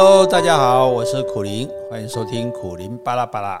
[0.00, 3.60] Hello，大家好，我是苦林，欢迎收听苦林巴拉巴拉。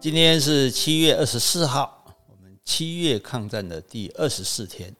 [0.00, 4.92] 今天是七月二十四号，我们七月抗战的第二十四天，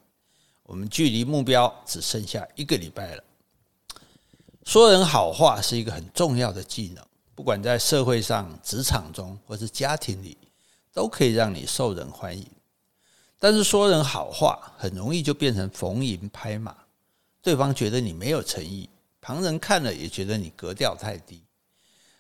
[0.62, 3.24] 我们距离目标只剩下一个礼拜了。
[4.62, 7.04] 说人好话是一个很重要的技能，
[7.34, 10.38] 不管在社会上、职场中或是家庭里，
[10.92, 12.46] 都可以让你受人欢迎。
[13.40, 16.72] 但是说人好话很容易就变成逢迎拍马，
[17.42, 18.88] 对方觉得你没有诚意。
[19.26, 21.42] 旁人看了也觉得你格调太低，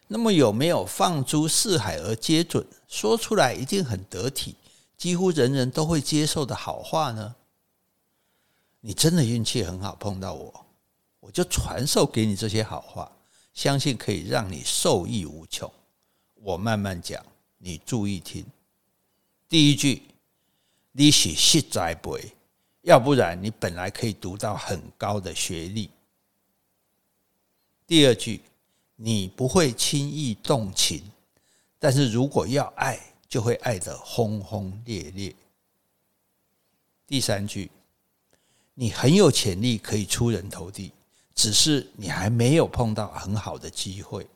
[0.08, 4.56] 那么有没有放诸四海而皆准，说出来一定很得体，
[4.98, 7.36] 几乎人人都会接受的好话呢？
[8.80, 10.66] 你真的运气很好，碰到我，
[11.20, 13.12] 我就传授给你这些好话，
[13.54, 15.72] 相信可以让你受益无穷。
[16.34, 17.24] 我慢慢讲，
[17.58, 18.44] 你注意听。
[19.48, 20.02] 第一句，
[20.90, 22.32] 你是实在背，
[22.82, 25.88] 要不然你本来可以读到很高的学历。
[27.86, 28.40] 第二句，
[28.96, 31.00] 你不会轻易动情，
[31.78, 32.98] 但是如果要爱，
[33.28, 35.32] 就会爱得轰轰烈烈。
[37.06, 37.70] 第三句，
[38.74, 40.92] 你很有潜力可以出人头地，
[41.32, 44.26] 只是你还没有碰到很好的机会。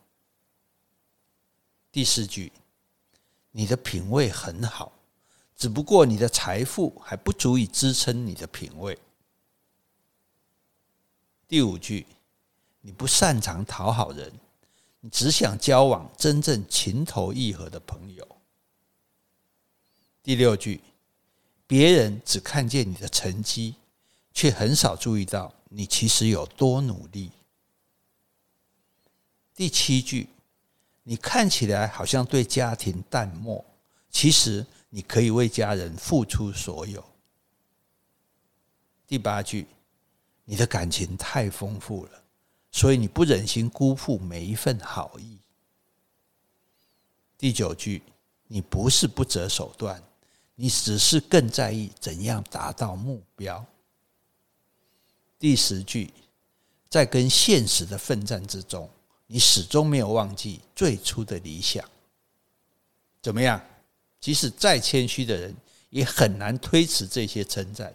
[1.91, 2.53] 第四句，
[3.51, 4.93] 你的品味很好，
[5.57, 8.97] 只不过你的财富还不足以支撑你的品味。
[11.49, 12.07] 第五句。
[12.81, 14.33] 你不擅长讨好人，
[15.01, 18.27] 你只想交往真正情投意合的朋友。
[20.23, 20.81] 第六句，
[21.67, 23.75] 别人只看见你的成绩，
[24.33, 27.31] 却很少注意到你其实有多努力。
[29.55, 30.29] 第七句，
[31.03, 33.63] 你看起来好像对家庭淡漠，
[34.11, 37.05] 其实你可以为家人付出所有。
[39.07, 39.67] 第八句，
[40.45, 42.20] 你的感情太丰富了。
[42.73, 45.39] 所以你不忍心辜负每一份好意。
[47.37, 48.03] 第九句，
[48.49, 50.03] 你不是不择手段，
[50.55, 53.65] 你只是更在意怎样达到目标。
[55.39, 56.13] 第十句，
[56.89, 58.89] 在跟现实的奋战之中，
[59.27, 61.83] 你始终没有忘记最初的理想。
[63.23, 63.61] 怎么样？
[64.21, 65.57] 即使再谦虚的人，
[65.89, 67.91] 也很难推辞这些称赞；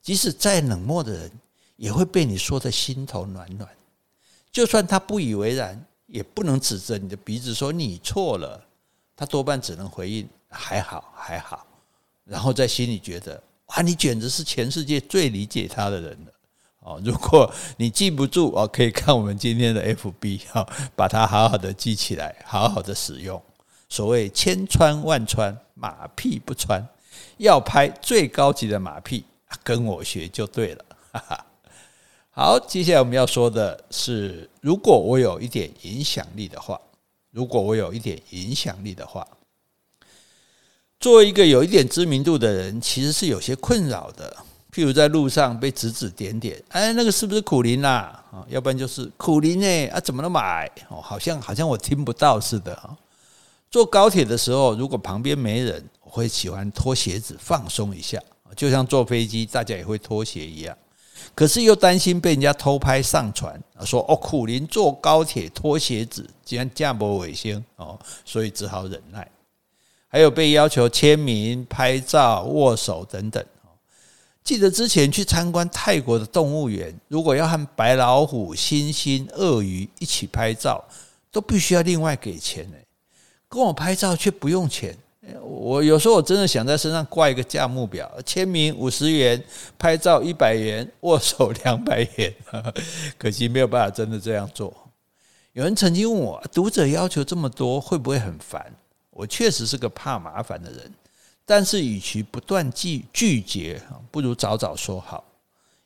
[0.00, 1.30] 即使再冷漠的人，
[1.76, 3.68] 也会被你说得心头暖暖。
[4.52, 8.60] 就算他不以为然，也不能指着你的鼻子说你错了。
[9.16, 11.66] 他多半只能回应还好还好，
[12.24, 16.32] 然后在心里觉得哇，你简直是全世界最理解他的人了。
[16.80, 23.40] 哦，如果你记不住哦，可以看我们今天的 FB，哈把它好好的记起来，好好的使用。
[23.90, 26.82] 所谓千穿万穿，马屁不穿。
[27.36, 29.24] 要拍最高级的马屁，
[29.62, 30.84] 跟我学就对了。
[31.12, 31.46] 哈哈。
[32.42, 36.80] 好，接下来我们要说的是，如果我有一点影响力的话，
[37.32, 39.28] 如果我有一点影响力的话，
[40.98, 44.34] 作为一个有一点知名度的人，其实是有些困扰的。
[44.72, 48.24] 譬如在路上被指指点点，哎，那个是不是苦林啦？
[48.32, 49.88] 啊，要不然就是苦林呢？
[49.88, 50.66] 啊，怎么那么矮？
[50.88, 52.96] 哦，好像好像我听不到似的。
[53.70, 58.18] 坐高铁的时候，如果旁边没人，我会喜欢脱鞋子放松一下，
[58.56, 60.74] 就像坐飞机大家也会脱鞋一样。
[61.34, 69.26] 可是又担心被人家偷拍上传，说哦，苦苓坐高铁脱鞋子，竟然这样不卫生哦，所以只好忍耐。
[70.08, 73.44] 还有被要求签名、拍照、握手等等。
[74.42, 80.84] 记得之前去参观泰国的动物园，如果要和白老虎、猩猩、鳄鱼一起拍照，
[81.30, 82.76] 都必须要另外给钱呢。
[83.48, 84.96] 跟我拍照却不用钱。
[85.42, 89.42] 我有时候我真的想在身上挂一个价目表，签名五十元，
[89.78, 92.34] 拍照一百元，握手两百元，
[93.18, 94.72] 可惜没有办法真的这样做。
[95.52, 98.72] 有人曾经问我，读者要求这么多，会不会很烦？
[99.10, 100.90] 我确实是个怕麻烦的人，
[101.44, 105.24] 但是与其不断拒拒绝，不如早早说好。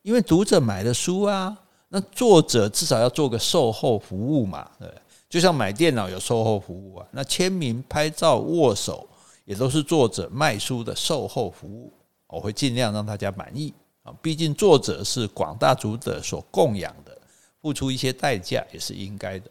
[0.02, 1.56] 因为读者买的书啊，
[1.88, 4.88] 那作者至少要做个售后服务嘛，对，
[5.29, 9.08] 就像买电脑有售后服务啊，那签名、拍照、握手。
[9.44, 11.93] 也都是作者卖书的售后服务，
[12.29, 14.12] 我会尽量让大家满意啊。
[14.23, 17.17] 毕竟作者是广大读者所供养的，
[17.61, 19.50] 付出一些代价也是应该的。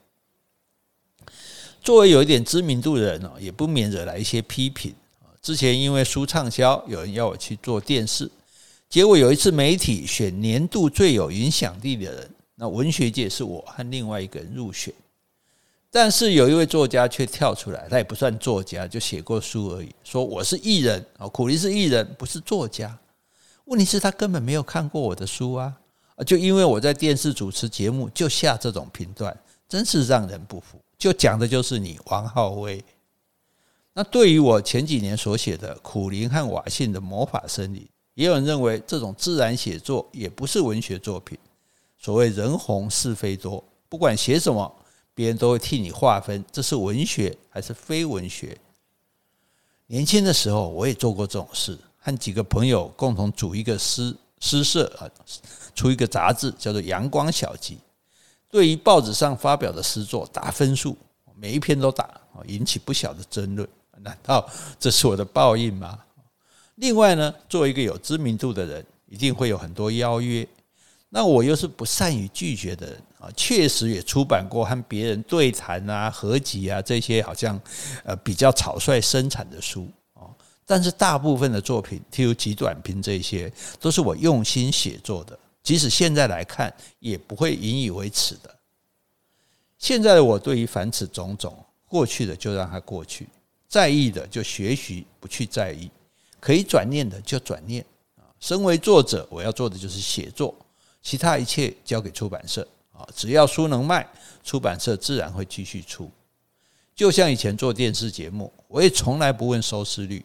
[1.82, 4.94] 作为有一点知名度的人呢，也不免惹来一些批评。
[5.42, 8.32] 之前因为书畅销，有人要我去做电视，
[8.90, 14.94] 结果有一次媒体选年度最有影响力的人，那文学界是我和另外一个人入选。
[15.96, 19.94] 但是有一位作家却跳出来，他也不算作家，就写过书而已。
[20.04, 22.98] 说我是艺人啊，苦苓是艺人，不是作家。
[23.66, 25.72] 问题是，他根本没有看过我的书啊！
[26.26, 29.38] 就因为我在电视主持节目，就下这种评断，
[29.70, 30.80] 真是让人不服。
[30.98, 32.84] 就讲的就是你王浩威。
[33.94, 41.38] 那对于我前几年所写的苦林和瓦信的魔法森林，也有人认为这种自然写作也不是文学作品。
[42.00, 44.76] 所谓人红是非多，不管写什么，
[45.16, 48.58] 别人都会替你划分，这是文学还是非文学。
[49.88, 55.10] 年轻的时候，我也做过这种事，和几个朋友共同组一个诗诗社啊，
[55.76, 57.76] 出一个杂志，叫做《阳光小集》。
[58.50, 60.98] 对于报纸上发表的诗作打分数，
[61.36, 62.10] 每一篇都打，
[62.48, 63.68] 引起不小的争论。
[64.00, 64.50] 难道
[64.80, 66.00] 这是我的报应吗？
[66.76, 70.48] 另外呢，作为一个有知名度的人，一定会有很多邀约。
[71.16, 77.62] 那我又是不善于拒绝的人啊，确实也出版过和别人对谈啊、合集啊这些好像
[78.04, 80.26] 呃比较草率生产的书啊，
[80.66, 88.50] 但是大部分的作品，譬如极短篇这些，都是我用心写作的，即使现在来看，也不会引以为耻的。
[89.78, 91.56] 现在的我对于凡此种种，
[91.88, 93.30] 过去的就让它过去。
[93.68, 95.92] 在意的就学习，不去在意；
[96.40, 97.86] 可以转念的就转念。
[98.16, 100.56] 啊，身为作者，我要做的就是写作，
[101.04, 102.68] 其他一切交给出版社。
[102.94, 104.08] 啊，只要书能卖，
[104.44, 106.10] 出版社自然会继续出。
[106.96, 110.24] 就像以前做电视节目，我也从来不问收视率。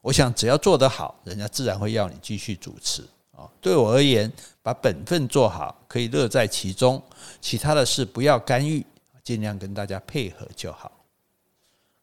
[0.00, 3.02] 我想，只要做得好，人家自然会要你继续主持。
[3.36, 4.32] 啊，对我而言，
[4.62, 7.02] 把本分做好，可以乐在其中，
[7.40, 8.84] 其他的事不要干预，
[9.22, 10.90] 尽量跟大家配合就好。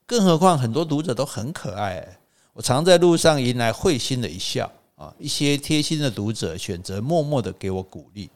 [0.05, 2.19] 更何况很多读者都很可爱，
[2.53, 5.13] 我常在路上迎来会心的一笑啊！
[5.19, 8.29] 一些贴心的读者选择默默的给我鼓励，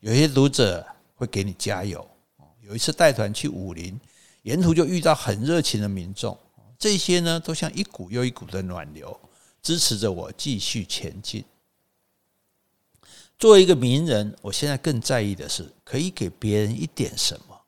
[0.00, 2.06] 有些读者会给你加油。
[2.62, 3.98] 有一次带团去武陵，
[4.42, 6.38] 沿途就遇到很热情的民众，
[6.78, 9.18] 这些呢都像一股又一股的暖流，
[9.62, 11.44] 支持着我继续前进。
[13.38, 17.60] 作为一个名人，我现在更在意的是可以给别人一点什么。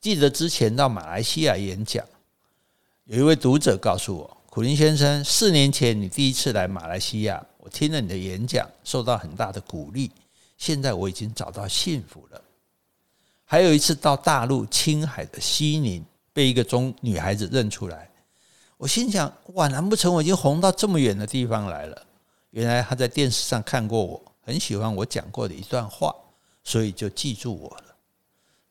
[0.00, 2.04] 记得之前到马来西亚演讲。
[3.04, 10.10] 有一位读者告诉我：“苦林先生，四年前你第一次来马来西亚，我听了你的演讲，受到很大的鼓励。
[10.56, 12.42] 现在我已经找到幸福了。”
[13.44, 18.10] 还有一次到大陆青海的西宁，被一个中女孩子认出来，
[18.76, 22.06] 我心想：“哇，难不成我已经红到这么远的地方来了？”
[22.50, 26.14] 原来她在电视上看过我，很喜欢我讲过的一段话，
[26.62, 27.84] 所以就记住我了。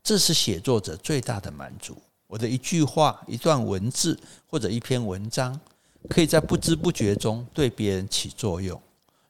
[0.04, 1.98] 这是写作者最大的满足。
[2.28, 5.60] 我的一句话、一段文字或者一篇文章，
[6.10, 8.82] 可以在不知不觉中对别人起作用，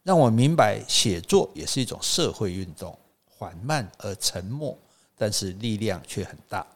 [0.02, 4.76] 让我明白写作也是一种社会运动，缓慢而沉默，
[5.16, 6.66] 但是力量却很大。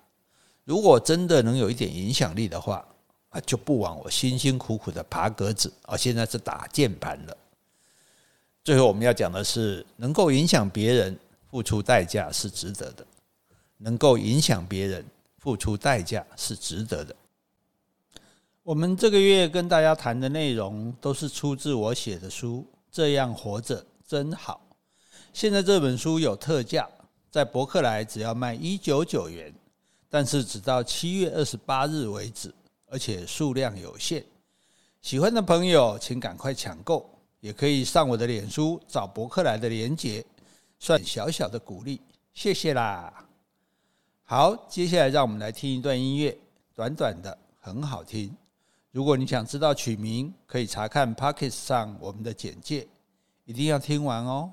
[0.65, 2.87] 如果真的能有一点影响力的话，
[3.31, 7.37] 啊，就不枉我辛辛苦苦的爬格子，而现在是打键盘了。
[8.63, 11.19] 最后我们要讲的是，能够影响别人，
[11.51, 13.07] 付出代价是值得的。
[13.79, 15.05] 能够影响别人。
[15.39, 17.13] 付出代价是值得的。
[18.65, 24.61] 我们这个月跟大家谈的内容都是出自我写的书《这样活着真好》。
[25.33, 26.89] 现在这本书有特价，
[27.29, 29.53] 在博客来只要卖一九九元，
[30.09, 32.55] 但是只到七月二十八日为止，
[32.87, 34.25] 而且数量有限。
[35.01, 37.11] 喜欢的朋友请赶快抢购，
[37.41, 40.25] 也可以上我的脸书找博客来的连结，
[40.79, 42.01] 算小小的鼓励，
[42.33, 43.27] 谢谢啦。
[44.23, 46.39] 好，接下来让我们来听一段音乐，
[46.77, 48.33] 短短的，很好听。
[48.93, 52.87] 如果你想知道取名，可以查看 Podcast 上我们的简介，
[53.47, 54.53] 一定要听完哦。